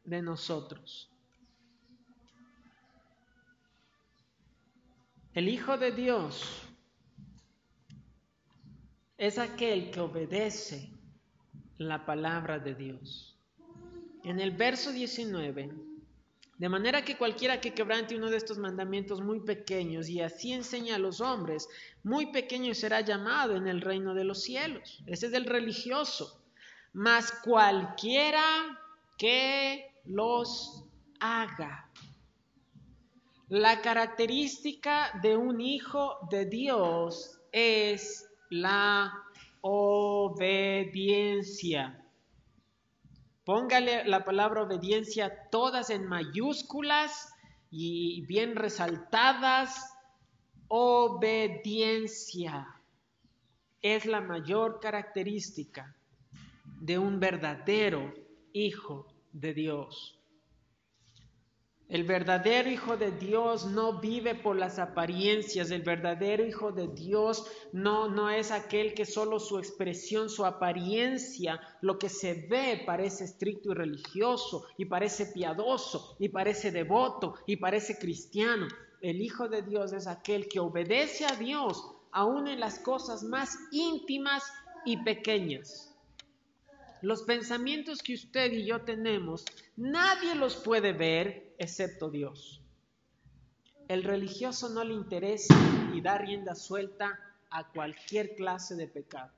[0.06, 1.10] De nosotros.
[5.34, 6.62] El Hijo de Dios
[9.18, 10.90] es aquel que obedece
[11.78, 13.36] la palabra de Dios.
[14.24, 15.70] En el verso 19,
[16.58, 20.94] de manera que cualquiera que quebrante uno de estos mandamientos muy pequeños y así enseña
[20.94, 21.68] a los hombres,
[22.02, 25.02] muy pequeño será llamado en el reino de los cielos.
[25.06, 26.42] Ese es el religioso.
[26.94, 28.42] Mas cualquiera
[29.18, 30.84] que los
[31.20, 31.90] haga.
[33.48, 39.12] La característica de un hijo de Dios es la
[39.60, 40.82] obediencia.
[43.44, 47.32] Póngale la palabra obediencia todas en mayúsculas
[47.70, 49.92] y bien resaltadas.
[50.68, 52.66] Obediencia
[53.80, 55.94] es la mayor característica
[56.80, 58.12] de un verdadero
[58.52, 60.18] hijo de Dios.
[61.88, 65.70] El verdadero Hijo de Dios no vive por las apariencias.
[65.70, 71.60] El verdadero Hijo de Dios no, no es aquel que solo su expresión, su apariencia,
[71.82, 77.56] lo que se ve parece estricto y religioso, y parece piadoso, y parece devoto, y
[77.56, 78.66] parece cristiano.
[79.00, 83.56] El Hijo de Dios es aquel que obedece a Dios aún en las cosas más
[83.70, 84.42] íntimas
[84.84, 85.95] y pequeñas.
[87.02, 89.44] Los pensamientos que usted y yo tenemos,
[89.76, 92.62] nadie los puede ver excepto Dios.
[93.88, 95.54] El religioso no le interesa
[95.94, 97.18] y da rienda suelta
[97.50, 99.32] a cualquier clase de pecado.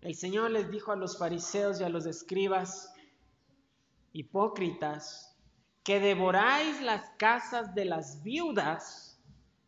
[0.00, 2.92] El Señor les dijo a los fariseos y a los escribas,
[4.12, 5.36] hipócritas,
[5.82, 9.20] que devoráis las casas de las viudas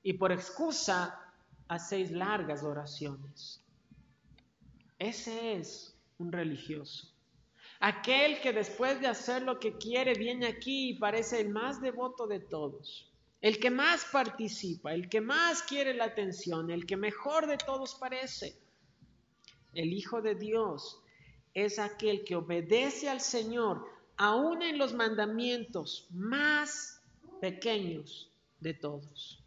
[0.02, 1.20] y por excusa
[1.68, 3.62] hacéis largas oraciones.
[4.98, 7.12] Ese es un religioso.
[7.80, 12.26] Aquel que después de hacer lo que quiere viene aquí y parece el más devoto
[12.26, 13.10] de todos,
[13.42, 17.94] el que más participa, el que más quiere la atención, el que mejor de todos
[17.94, 18.56] parece.
[19.74, 21.00] El Hijo de Dios
[21.52, 23.86] es aquel que obedece al Señor
[24.16, 27.02] aún en los mandamientos más
[27.40, 29.42] pequeños de todos.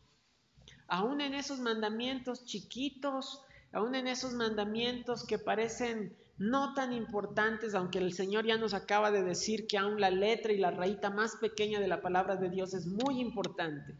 [0.87, 3.41] Aún en esos mandamientos chiquitos,
[3.71, 9.11] aún en esos mandamientos que parecen no tan importantes, aunque el Señor ya nos acaba
[9.11, 12.49] de decir que aún la letra y la rayita más pequeña de la palabra de
[12.49, 13.97] Dios es muy importante,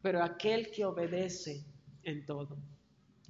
[0.00, 1.66] pero aquel que obedece
[2.02, 2.56] en todo.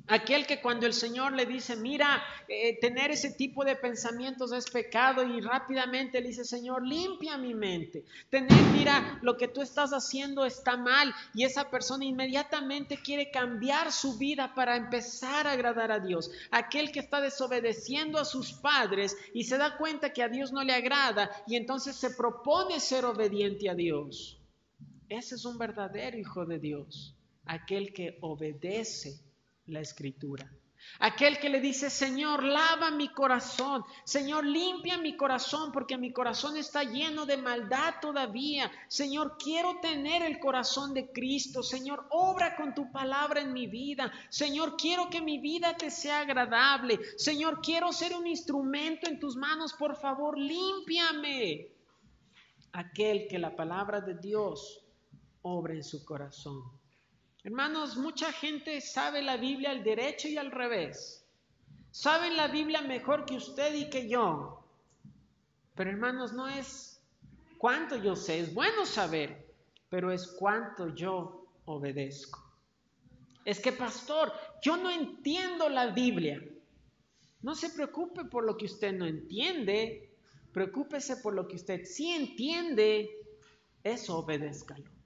[0.06, 4.68] Aquel que cuando el Señor le dice, mira, eh, tener ese tipo de pensamientos es
[4.68, 8.04] pecado y rápidamente le dice, Señor, limpia mi mente.
[8.28, 13.92] Tener, mira, lo que tú estás haciendo está mal y esa persona inmediatamente quiere cambiar
[13.92, 16.30] su vida para empezar a agradar a Dios.
[16.50, 20.64] Aquel que está desobedeciendo a sus padres y se da cuenta que a Dios no
[20.64, 24.40] le agrada y entonces se propone ser obediente a Dios.
[25.08, 29.29] Ese es un verdadero hijo de Dios, aquel que obedece
[29.70, 30.50] la escritura.
[30.98, 36.56] Aquel que le dice, Señor, lava mi corazón, Señor, limpia mi corazón, porque mi corazón
[36.56, 38.70] está lleno de maldad todavía.
[38.88, 41.62] Señor, quiero tener el corazón de Cristo.
[41.62, 44.12] Señor, obra con tu palabra en mi vida.
[44.28, 46.98] Señor, quiero que mi vida te sea agradable.
[47.16, 49.74] Señor, quiero ser un instrumento en tus manos.
[49.74, 51.68] Por favor, límpiame.
[52.72, 54.84] Aquel que la palabra de Dios
[55.42, 56.79] obra en su corazón.
[57.42, 61.24] Hermanos, mucha gente sabe la Biblia al derecho y al revés.
[61.90, 64.62] Saben la Biblia mejor que usted y que yo.
[65.74, 67.00] Pero hermanos, no es
[67.56, 69.54] cuánto yo sé, es bueno saber,
[69.88, 72.44] pero es cuánto yo obedezco.
[73.46, 74.32] Es que, pastor,
[74.62, 76.42] yo no entiendo la Biblia.
[77.40, 80.12] No se preocupe por lo que usted no entiende,
[80.52, 83.08] preocúpese por lo que usted sí entiende,
[83.82, 84.99] eso obedézcalo.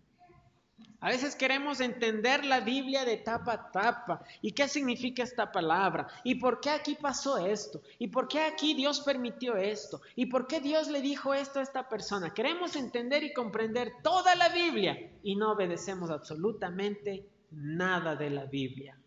[1.04, 4.24] A veces queremos entender la Biblia de tapa a tapa.
[4.40, 6.08] ¿Y qué significa esta palabra?
[6.24, 7.82] ¿Y por qué aquí pasó esto?
[7.98, 10.00] ¿Y por qué aquí Dios permitió esto?
[10.16, 12.32] ¿Y por qué Dios le dijo esto a esta persona?
[12.32, 18.98] Queremos entender y comprender toda la Biblia y no obedecemos absolutamente nada de la Biblia.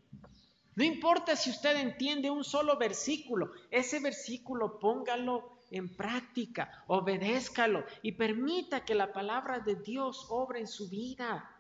[0.76, 8.12] No importa si usted entiende un solo versículo, ese versículo póngalo en práctica, obedézcalo y
[8.12, 11.57] permita que la palabra de Dios obre en su vida.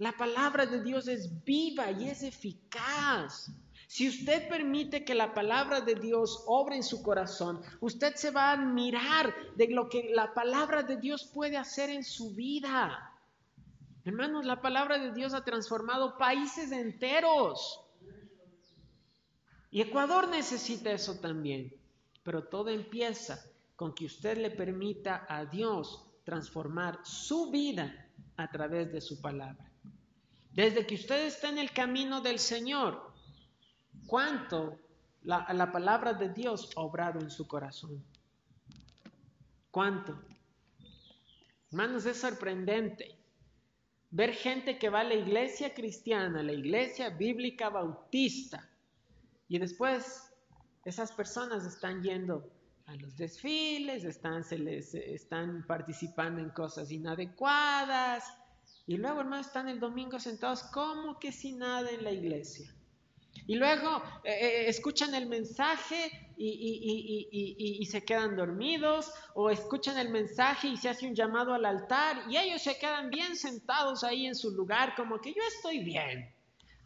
[0.00, 3.52] La palabra de Dios es viva y es eficaz.
[3.86, 8.48] Si usted permite que la palabra de Dios obre en su corazón, usted se va
[8.48, 13.12] a admirar de lo que la palabra de Dios puede hacer en su vida.
[14.02, 17.84] Hermanos, la palabra de Dios ha transformado países enteros.
[19.70, 21.74] Y Ecuador necesita eso también.
[22.22, 23.44] Pero todo empieza
[23.76, 29.69] con que usted le permita a Dios transformar su vida a través de su palabra.
[30.52, 33.12] Desde que usted está en el camino del Señor,
[34.06, 34.78] ¿cuánto
[35.22, 38.04] la, la palabra de Dios ha obrado en su corazón?
[39.70, 40.20] ¿Cuánto?
[41.70, 43.16] Hermanos, es sorprendente
[44.10, 48.68] ver gente que va a la iglesia cristiana, la iglesia bíblica bautista,
[49.46, 50.32] y después
[50.84, 52.50] esas personas están yendo
[52.86, 58.24] a los desfiles, están, se les, están participando en cosas inadecuadas,
[58.86, 62.74] y luego, hermanos, están el domingo sentados como que sin nada en la iglesia.
[63.46, 70.68] Y luego eh, eh, escuchan el mensaje y, se quedan dormidos, o escuchan el mensaje
[70.68, 74.34] y se hace un llamado al altar, y ellos se quedan bien sentados ahí en
[74.34, 76.32] su lugar, como que yo estoy bien.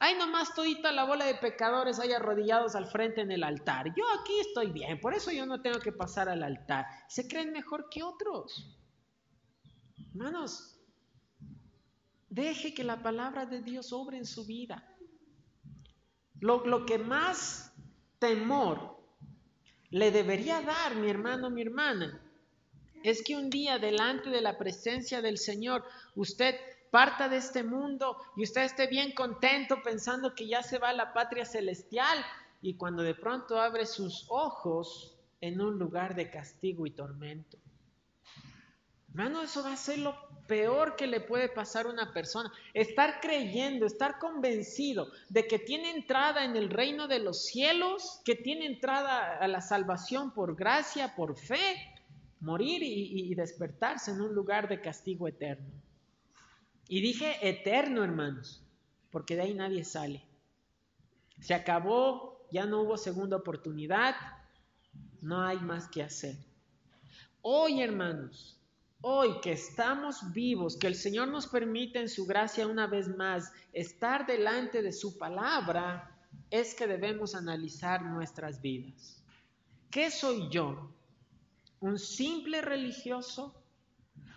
[0.01, 3.95] Hay nomás todita la bola de pecadores ahí arrodillados al frente en el altar.
[3.95, 6.87] Yo aquí estoy bien, por eso yo no tengo que pasar al altar.
[7.09, 8.77] Se creen mejor que otros.
[10.15, 10.74] Hermanos,
[12.29, 14.85] deje que la palabra de Dios obre en su vida.
[16.41, 17.73] Lo, lo que más
[18.19, 18.99] temor
[19.91, 22.21] le debería dar, mi hermano, mi hermana,
[23.03, 26.57] es que un día delante de la presencia del Señor usted
[26.91, 30.95] parta de este mundo y usted esté bien contento pensando que ya se va a
[30.95, 32.19] la patria celestial
[32.63, 37.59] y cuando de pronto abre sus ojos en un lugar de castigo y tormento.
[39.09, 40.17] Hermano, eso va a ser lo
[40.47, 42.53] peor que le puede pasar a una persona.
[42.73, 48.35] Estar creyendo, estar convencido de que tiene entrada en el reino de los cielos, que
[48.35, 51.95] tiene entrada a la salvación por gracia, por fe,
[52.41, 55.73] morir y, despertarse en un lugar de castigo eterno.
[56.89, 58.63] Y dije eterno, hermanos,
[59.11, 60.23] porque de ahí nadie sale.
[61.41, 64.15] Se acabó, ya no hubo segunda oportunidad,
[65.23, 66.37] no hay más que hacer.
[67.41, 68.59] Hoy, hermanos,
[69.07, 73.53] Hoy que estamos vivos, que el Señor nos permite en su gracia una vez más
[73.75, 76.11] estar delante de su palabra,
[76.51, 79.23] es que debemos analizar nuestras vidas.
[79.91, 80.91] ¿Qué soy yo?
[81.81, 83.55] ¿Un simple religioso?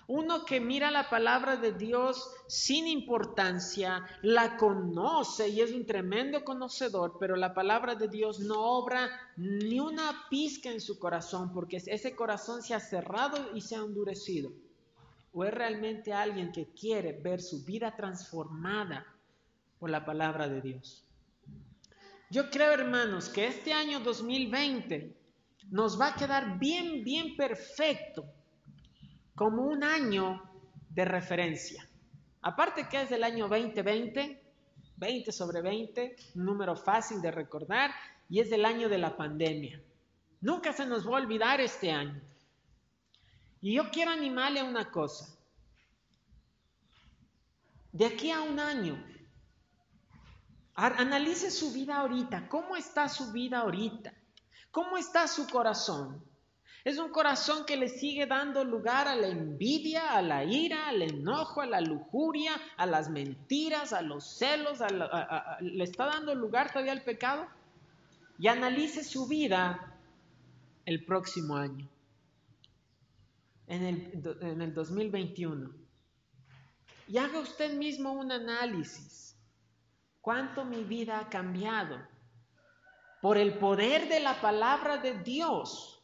[0.08, 6.45] Uno que mira la palabra de Dios sin importancia, la conoce y es un tremendo
[6.45, 11.76] conocedor, pero la palabra de Dios no obra ni una pizca en su corazón porque
[11.86, 14.53] ese corazón se ha cerrado y se ha endurecido.
[15.34, 19.05] O es realmente alguien que quiere ver su vida transformada
[19.78, 21.05] por la palabra de Dios.
[22.30, 25.18] Yo creo, hermanos, que este año 2020
[25.70, 28.37] nos va a quedar bien, bien perfecto
[29.38, 30.42] como un año
[30.90, 31.88] de referencia.
[32.42, 34.42] Aparte que es del año 2020,
[34.96, 37.92] 20 sobre 20, un número fácil de recordar,
[38.28, 39.80] y es del año de la pandemia.
[40.42, 42.20] Nunca se nos va a olvidar este año.
[43.62, 45.38] Y yo quiero animarle a una cosa.
[47.92, 49.06] De aquí a un año,
[50.74, 52.50] analice su vida ahorita.
[52.50, 54.12] ¿Cómo está su vida ahorita?
[54.72, 56.26] ¿Cómo está su corazón?
[56.84, 61.02] Es un corazón que le sigue dando lugar a la envidia, a la ira, al
[61.02, 64.80] enojo, a la lujuria, a las mentiras, a los celos,
[65.60, 67.48] le está dando lugar todavía al pecado.
[68.40, 69.98] Y analice su vida
[70.86, 71.90] el próximo año,
[73.66, 75.72] en el, en el 2021.
[77.08, 79.36] Y haga usted mismo un análisis.
[80.22, 81.98] ¿Cuánto mi vida ha cambiado?
[83.22, 85.97] Por el poder de la palabra de Dios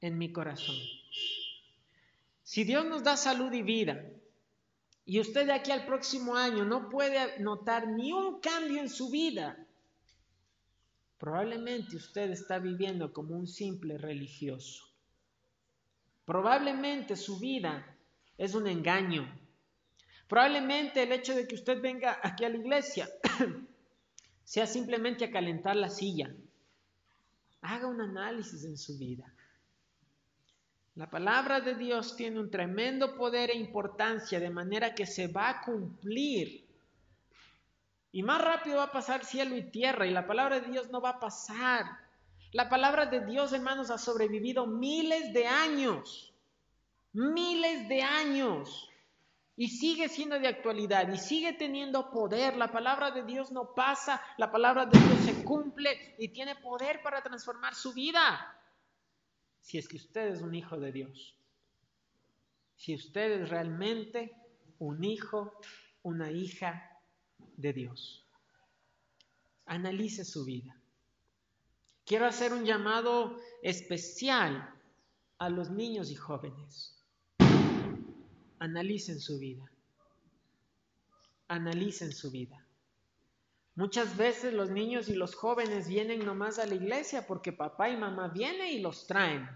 [0.00, 0.76] en mi corazón.
[2.42, 4.04] Si Dios nos da salud y vida,
[5.04, 9.10] y usted de aquí al próximo año no puede notar ni un cambio en su
[9.10, 9.56] vida,
[11.18, 14.84] probablemente usted está viviendo como un simple religioso.
[16.24, 17.96] Probablemente su vida
[18.36, 19.26] es un engaño.
[20.28, 23.08] Probablemente el hecho de que usted venga aquí a la iglesia
[24.44, 26.34] sea simplemente a calentar la silla.
[27.62, 29.34] Haga un análisis en su vida.
[30.98, 35.48] La palabra de Dios tiene un tremendo poder e importancia, de manera que se va
[35.48, 36.66] a cumplir.
[38.10, 41.00] Y más rápido va a pasar cielo y tierra, y la palabra de Dios no
[41.00, 41.86] va a pasar.
[42.50, 46.34] La palabra de Dios, hermanos, ha sobrevivido miles de años,
[47.12, 48.90] miles de años,
[49.54, 52.56] y sigue siendo de actualidad, y sigue teniendo poder.
[52.56, 57.02] La palabra de Dios no pasa, la palabra de Dios se cumple y tiene poder
[57.02, 58.57] para transformar su vida
[59.60, 61.36] si es que usted es un hijo de Dios.
[62.76, 64.34] Si usted es realmente
[64.78, 65.52] un hijo,
[66.02, 67.00] una hija
[67.56, 68.24] de Dios.
[69.66, 70.76] Analice su vida.
[72.06, 74.74] Quiero hacer un llamado especial
[75.38, 76.96] a los niños y jóvenes.
[78.58, 79.70] Analicen su vida.
[81.48, 82.67] Analicen su vida.
[83.78, 87.96] Muchas veces los niños y los jóvenes vienen nomás a la iglesia porque papá y
[87.96, 89.48] mamá vienen y los traen.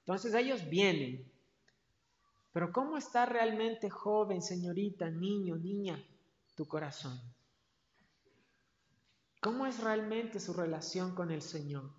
[0.00, 1.32] Entonces ellos vienen.
[2.52, 5.98] Pero ¿cómo está realmente joven, señorita, niño, niña,
[6.54, 7.18] tu corazón?
[9.40, 11.90] ¿Cómo es realmente su relación con el Señor?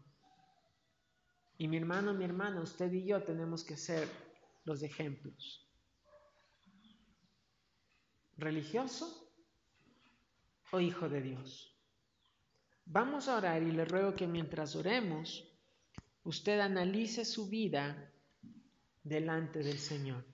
[1.58, 4.08] Y mi hermano, mi hermana, usted y yo tenemos que ser
[4.64, 5.68] los ejemplos.
[8.38, 9.23] ¿Religioso?
[10.74, 11.78] O hijo de Dios.
[12.86, 15.48] Vamos a orar y le ruego que mientras oremos,
[16.24, 18.12] usted analice su vida
[19.04, 20.26] delante del Señor.